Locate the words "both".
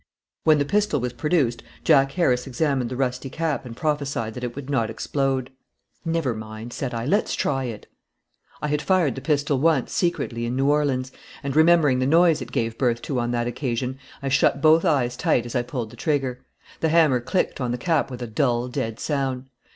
14.59-14.85